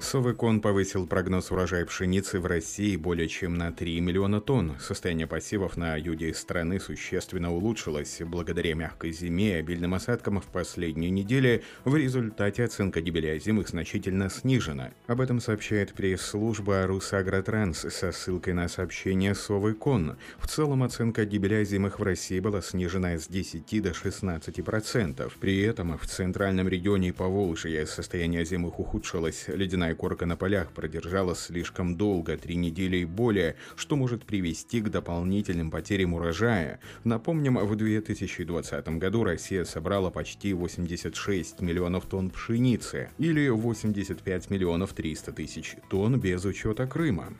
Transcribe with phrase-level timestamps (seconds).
[0.00, 4.76] Совыкон повысил прогноз урожая пшеницы в России более чем на 3 миллиона тонн.
[4.80, 11.10] Состояние посевов на юге страны существенно улучшилось благодаря мягкой зиме и обильным осадкам в последние
[11.10, 11.64] недели.
[11.84, 14.92] В результате оценка гибели озимых значительно снижена.
[15.08, 20.16] Об этом сообщает пресс-служба «Русагротранс» со ссылкой на сообщение Совыкон.
[20.38, 25.32] В целом оценка гибели озимых в России была снижена с 10 до 16%.
[25.40, 29.46] При этом в центральном регионе Поволжья состояние озимых ухудшилось.
[29.48, 34.82] Ледяная Ледяная корка на полях продержалась слишком долго, три недели и более, что может привести
[34.82, 36.80] к дополнительным потерям урожая.
[37.04, 45.32] Напомним, в 2020 году Россия собрала почти 86 миллионов тонн пшеницы, или 85 миллионов 300
[45.32, 47.32] тысяч тонн без учета Крыма.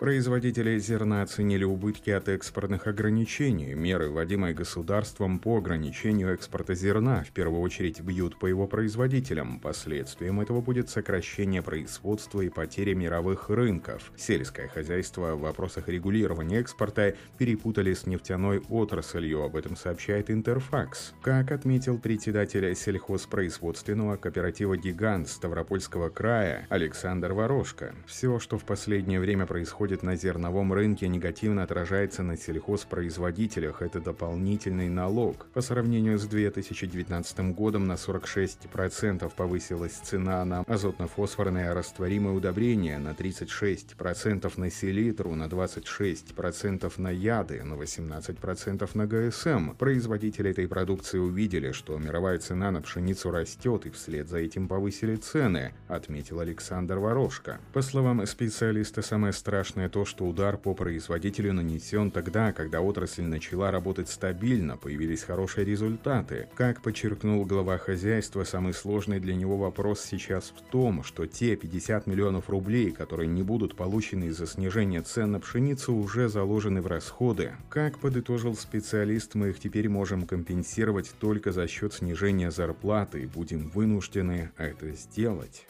[0.00, 3.74] Производители зерна оценили убытки от экспортных ограничений.
[3.74, 9.60] Меры, вводимые государством по ограничению экспорта зерна, в первую очередь бьют по его производителям.
[9.60, 14.10] Последствием этого будет сокращение производства и потеря мировых рынков.
[14.16, 21.12] Сельское хозяйство в вопросах регулирования экспорта перепутали с нефтяной отраслью, об этом сообщает Интерфакс.
[21.20, 29.44] Как отметил председатель сельхозпроизводственного кооператива «Гигант» Ставропольского края Александр Ворожко, все, что в последнее время
[29.44, 33.82] происходит происходит на зерновом рынке, негативно отражается на сельхозпроизводителях.
[33.82, 35.46] Это дополнительный налог.
[35.52, 44.52] По сравнению с 2019 годом на 46% повысилась цена на азотно-фосфорное растворимое удобрение, на 36%
[44.56, 49.74] на селитру, на 26% на яды, на 18% на ГСМ.
[49.76, 55.16] Производители этой продукции увидели, что мировая цена на пшеницу растет и вслед за этим повысили
[55.16, 57.58] цены, отметил Александр Ворожко.
[57.72, 63.22] По словам специалиста, самое страшное Страшное то, что удар по производителю нанесен тогда, когда отрасль
[63.22, 66.48] начала работать стабильно, появились хорошие результаты.
[66.54, 72.06] Как подчеркнул глава хозяйства, самый сложный для него вопрос сейчас в том, что те 50
[72.06, 77.52] миллионов рублей, которые не будут получены из-за снижения цен на пшеницу, уже заложены в расходы.
[77.70, 83.70] Как подытожил специалист, мы их теперь можем компенсировать только за счет снижения зарплаты и будем
[83.70, 85.66] вынуждены это сделать.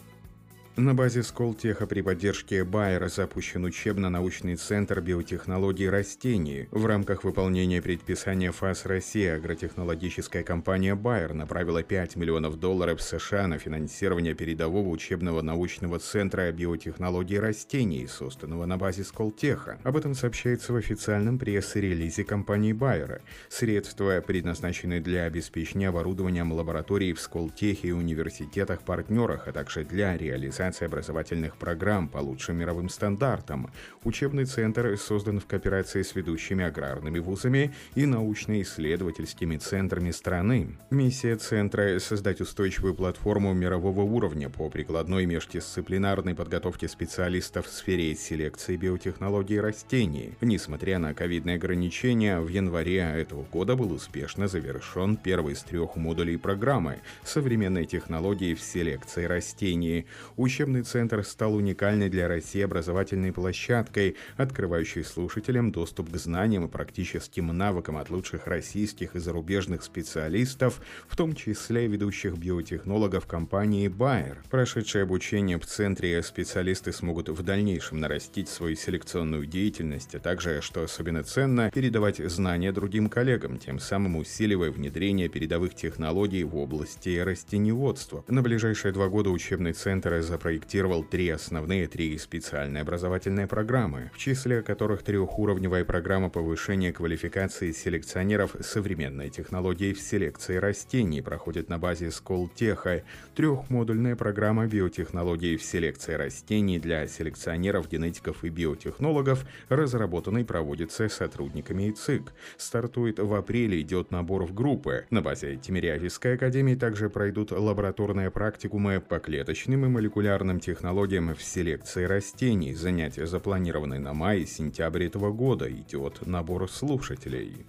[0.76, 6.68] На базе Сколтеха при поддержке Байера запущен учебно-научный центр биотехнологий растений.
[6.70, 13.58] В рамках выполнения предписания ФАС Россия агротехнологическая компания Байер направила 5 миллионов долларов США на
[13.58, 19.80] финансирование передового учебного научного центра биотехнологий растений, созданного на базе Сколтеха.
[19.82, 23.22] Об этом сообщается в официальном пресс-релизе компании Байера.
[23.48, 30.84] Средства предназначены для обеспечения оборудованием лабораторий в Сколтехе и университетах-партнерах, а также для реализации реализации
[30.84, 33.70] образовательных программ по лучшим мировым стандартам.
[34.04, 40.76] Учебный центр создан в кооперации с ведущими аграрными вузами и научно-исследовательскими центрами страны.
[40.90, 48.76] Миссия центра– создать устойчивую платформу мирового уровня по прикладной междисциплинарной подготовке специалистов в сфере селекции
[48.76, 50.34] биотехнологий растений.
[50.40, 56.36] Несмотря на ковидные ограничения, в январе этого года был успешно завершен первый из трех модулей
[56.36, 60.06] программы «Современные технологии в селекции растений».
[60.50, 67.56] Учебный центр стал уникальной для России образовательной площадкой, открывающей слушателям доступ к знаниям и практическим
[67.56, 74.38] навыкам от лучших российских и зарубежных специалистов, в том числе ведущих биотехнологов компании Bayer.
[74.50, 80.82] Прошедшее обучение в центре специалисты смогут в дальнейшем нарастить свою селекционную деятельность, а также, что
[80.82, 88.24] особенно ценно, передавать знания другим коллегам, тем самым усиливая внедрение передовых технологий в области растеневодства.
[88.26, 94.62] На ближайшие два года учебный центр запроектировал три основные, три специальные образовательные программы, в числе
[94.62, 103.02] которых трехуровневая программа повышения квалификации селекционеров современной технологии в селекции растений проходит на базе Сколтеха,
[103.34, 112.32] трехмодульная программа биотехнологии в селекции растений для селекционеров, генетиков и биотехнологов, разработанной проводится сотрудниками ИЦИК.
[112.56, 115.04] Стартует в апреле, идет набор в группы.
[115.10, 121.42] На базе Тимирязевской академии также пройдут лабораторные практикумы по клеточным и молекулярным молекулярным технологиям в
[121.42, 122.72] селекции растений.
[122.74, 125.68] Занятия запланированы на май и сентябрь этого года.
[125.68, 127.66] Идет набор слушателей.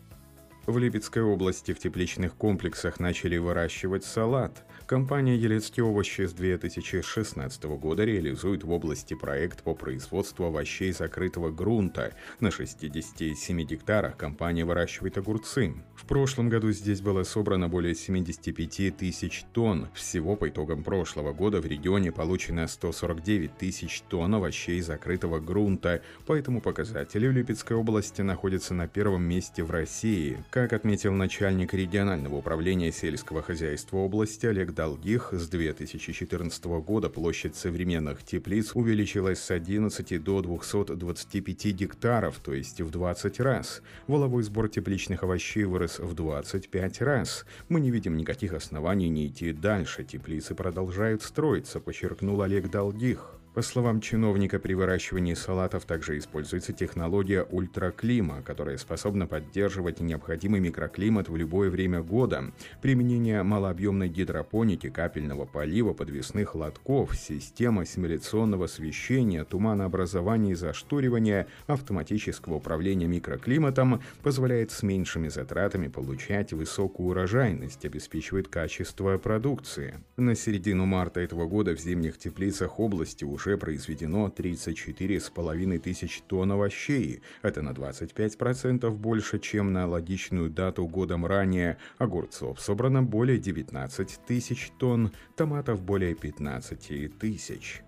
[0.68, 4.64] В Липецкой области в тепличных комплексах начали выращивать салат.
[4.92, 12.14] Компания «Елецкие овощи» с 2016 года реализует в области проект по производству овощей закрытого грунта.
[12.42, 15.74] На 67 гектарах компания выращивает огурцы.
[15.96, 19.88] В прошлом году здесь было собрано более 75 тысяч тонн.
[19.94, 26.02] Всего по итогам прошлого года в регионе получено 149 тысяч тонн овощей закрытого грунта.
[26.26, 30.44] По этому показателю Липецкая область находится на первом месте в России.
[30.50, 38.24] Как отметил начальник регионального управления сельского хозяйства области Олег Долгих, с 2014 года площадь современных
[38.24, 43.84] теплиц увеличилась с 11 до 225 гектаров, то есть в 20 раз.
[44.08, 47.46] Воловой сбор тепличных овощей вырос в 25 раз.
[47.70, 50.04] Мы не видим никаких оснований не идти дальше.
[50.04, 53.41] Теплицы продолжают строиться, подчеркнул Олег Долгих.
[53.54, 61.28] По словам чиновника, при выращивании салатов также используется технология ультраклима, которая способна поддерживать необходимый микроклимат
[61.28, 62.54] в любое время года.
[62.82, 73.08] Применение малообъемной гидропоники, капельного полива, подвесных лотков, система симуляционного освещения, туманообразования и зашторивания, автоматического управления
[73.08, 79.96] микроклиматом позволяет с меньшими затратами получать высокую урожайность, обеспечивает качество продукции.
[80.16, 86.52] На середину марта этого года в зимних теплицах области уже уже произведено 34,5 тысяч тонн
[86.52, 87.22] овощей.
[87.42, 91.78] Это на 25% больше, чем на логичную дату годом ранее.
[91.98, 97.82] Огурцов собрано более 19 тысяч тонн, томатов более 15 тысяч.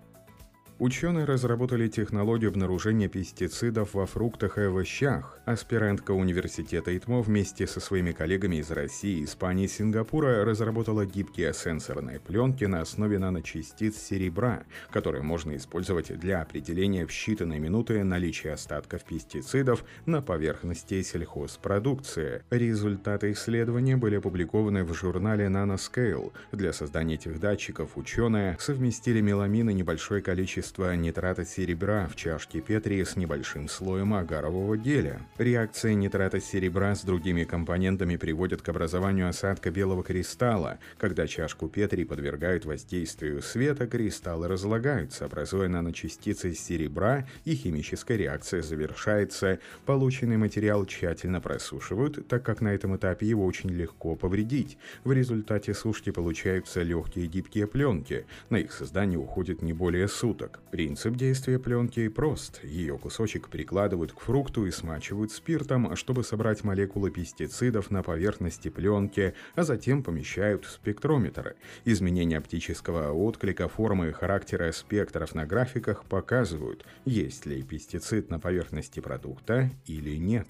[0.80, 5.38] Ученые разработали технологию обнаружения пестицидов во фруктах и овощах.
[5.44, 12.18] Аспирантка университета ИТМО вместе со своими коллегами из России, Испании и Сингапура разработала гибкие сенсорные
[12.18, 19.04] пленки на основе наночастиц серебра, которые можно использовать для определения в считанные минуты наличия остатков
[19.04, 22.42] пестицидов на поверхности сельхозпродукции.
[22.50, 26.32] Результаты исследования были опубликованы в журнале Nanoscale.
[26.50, 32.60] Для создания этих датчиков ученые совместили меламин и небольшое количество количество нитрата серебра в чашке
[32.62, 35.20] Петри с небольшим слоем агарового геля.
[35.36, 40.78] Реакция нитрата серебра с другими компонентами приводит к образованию осадка белого кристалла.
[40.96, 49.58] Когда чашку Петри подвергают воздействию света, кристаллы разлагаются, образуя наночастицы серебра, и химическая реакция завершается.
[49.84, 54.78] Полученный материал тщательно просушивают, так как на этом этапе его очень легко повредить.
[55.04, 58.24] В результате сушки получаются легкие гибкие пленки.
[58.48, 60.53] На их создание уходит не более суток.
[60.70, 62.62] Принцип действия пленки прост.
[62.64, 69.34] Ее кусочек прикладывают к фрукту и смачивают спиртом, чтобы собрать молекулы пестицидов на поверхности пленки,
[69.54, 71.54] а затем помещают в спектрометр.
[71.84, 79.00] Изменения оптического отклика, формы и характера спектров на графиках показывают, есть ли пестицид на поверхности
[79.00, 80.48] продукта или нет.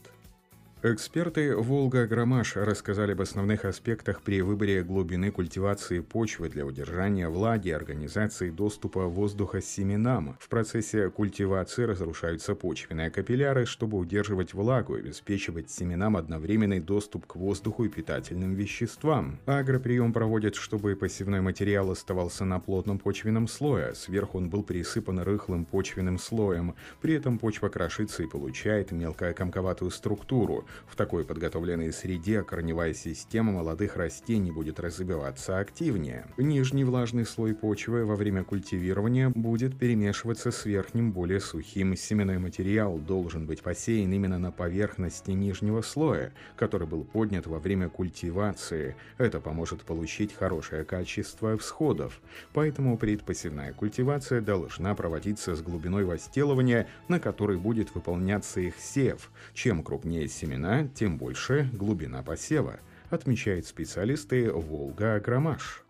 [0.86, 8.50] Эксперты «Волга-Громаш» рассказали об основных аспектах при выборе глубины культивации почвы для удержания влаги организации
[8.50, 10.36] доступа воздуха семенам.
[10.38, 17.36] В процессе культивации разрушаются почвенные капилляры, чтобы удерживать влагу и обеспечивать семенам одновременный доступ к
[17.36, 19.38] воздуху и питательным веществам.
[19.46, 25.64] Агроприем проводят, чтобы посевной материал оставался на плотном почвенном слое, сверху он был присыпан рыхлым
[25.64, 26.74] почвенным слоем.
[27.00, 30.66] При этом почва крошится и получает мелкокомковатую структуру.
[30.86, 36.26] В такой подготовленной среде корневая система молодых растений будет развиваться активнее.
[36.36, 41.96] Нижний влажный слой почвы во время культивирования будет перемешиваться с верхним более сухим.
[41.96, 47.88] Семенной материал должен быть посеян именно на поверхности нижнего слоя, который был поднят во время
[47.88, 48.96] культивации.
[49.18, 52.20] Это поможет получить хорошее качество всходов.
[52.52, 59.30] Поэтому предпосевная культивация должна проводиться с глубиной возделывания, на которой будет выполняться их сев.
[59.54, 65.84] Чем крупнее семена, семена, тем больше глубина посева, отмечают специалисты «Волга-Агромаш».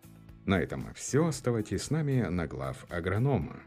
[0.45, 1.27] На этом все.
[1.27, 3.59] Оставайтесь с нами на глав агронома.